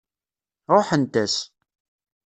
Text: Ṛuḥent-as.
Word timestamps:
Ṛuḥent-as. 0.75 1.35